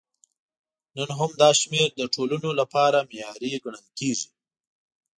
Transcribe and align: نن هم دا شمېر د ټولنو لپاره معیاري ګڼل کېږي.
نن 0.95 1.09
هم 1.19 1.31
دا 1.41 1.49
شمېر 1.61 1.87
د 1.95 2.01
ټولنو 2.13 2.49
لپاره 2.59 3.07
معیاري 3.09 3.51
ګڼل 3.63 3.85
کېږي. 3.97 4.27